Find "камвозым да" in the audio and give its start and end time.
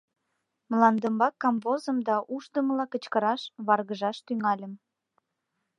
1.41-2.15